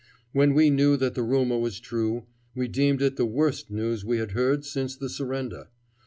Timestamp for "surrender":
5.11-5.67